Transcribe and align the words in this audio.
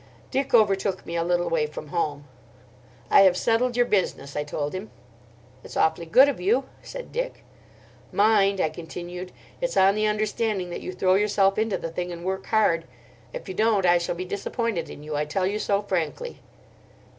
Dick 0.31 0.51
overtook 0.51 1.05
me 1.05 1.15
a 1.15 1.23
little 1.23 1.47
way 1.47 1.67
from 1.67 1.89
home. 1.89 2.25
"I 3.11 3.21
have 3.21 3.37
settled 3.37 3.77
your 3.77 3.85
business," 3.85 4.35
I 4.35 4.43
told 4.43 4.73
him. 4.73 4.89
"It's 5.63 5.77
awfully 5.77 6.07
good 6.07 6.27
of 6.27 6.41
you," 6.41 6.63
said 6.81 7.11
Dick. 7.11 7.43
"Mind," 8.11 8.59
I 8.59 8.69
continued, 8.69 9.31
"it's 9.61 9.77
on 9.77 9.93
the 9.93 10.07
understanding 10.07 10.71
that 10.71 10.81
you 10.81 10.91
throw 10.91 11.13
yourself 11.13 11.59
into 11.59 11.77
the 11.77 11.91
thing 11.91 12.11
and 12.11 12.25
work 12.25 12.47
hard. 12.47 12.85
If 13.31 13.47
you 13.47 13.53
don't, 13.53 13.85
I 13.85 13.99
shall 13.99 14.15
be 14.15 14.25
disappointed 14.25 14.89
in 14.89 15.03
you, 15.03 15.15
I 15.15 15.25
tell 15.25 15.45
you 15.45 15.59
so 15.59 15.83
frankly." 15.83 16.39